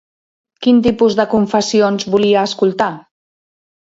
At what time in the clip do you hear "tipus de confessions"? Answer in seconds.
0.87-2.07